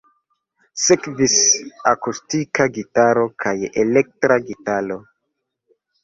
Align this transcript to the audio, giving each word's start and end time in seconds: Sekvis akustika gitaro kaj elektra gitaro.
Sekvis 0.83 1.33
akustika 1.91 2.65
gitaro 2.77 3.25
kaj 3.45 3.53
elektra 3.83 4.39
gitaro. 4.47 4.97